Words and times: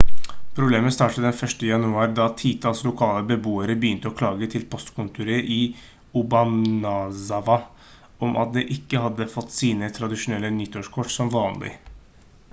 problemet 0.59 0.93
startet 0.93 1.25
den 1.25 1.35
1. 1.47 1.59
januar 1.71 2.13
da 2.19 2.23
titalls 2.39 2.79
lokale 2.87 3.25
beboere 3.31 3.75
begynte 3.83 4.09
å 4.11 4.15
klage 4.21 4.47
til 4.53 4.63
postkontoret 4.71 5.51
i 5.55 5.57
obanazawa 6.23 7.59
om 8.29 8.33
at 8.45 8.57
de 8.57 8.65
ikke 8.77 9.03
hadde 9.05 9.29
fått 9.35 9.53
sine 9.59 9.91
tradisjonelle 9.99 10.51
nyttårskort 10.57 11.15
som 11.19 11.31
vanlig 11.37 11.75